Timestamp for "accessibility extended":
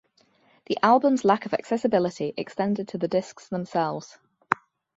1.53-2.87